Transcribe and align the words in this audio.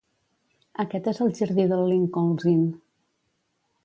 Aquest 0.83 1.09
és 1.11 1.19
el 1.25 1.29
jardí 1.39 1.65
del 1.73 1.85
Lincoln's 1.91 2.47
Inn. 2.53 2.65